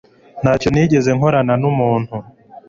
[0.41, 2.15] Ntacyo nigeze nkorana numuntu